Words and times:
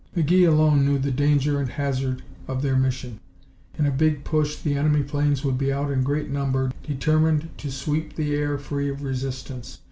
McGee 0.17 0.47
alone 0.47 0.83
knew 0.83 0.97
the 0.97 1.11
danger 1.11 1.59
and 1.59 1.69
hazard 1.69 2.23
of 2.47 2.63
their 2.63 2.75
mission. 2.75 3.19
In 3.77 3.85
a 3.85 3.91
big 3.91 4.23
push 4.23 4.55
the 4.57 4.73
enemy 4.73 5.03
planes 5.03 5.45
would 5.45 5.59
be 5.59 5.71
out 5.71 5.91
in 5.91 6.01
great 6.01 6.31
number, 6.31 6.71
determined 6.81 7.49
to 7.59 7.71
sweep 7.71 8.15
the 8.15 8.33
air 8.33 8.57
free 8.57 8.89
of 8.89 9.03
resistance. 9.03 9.77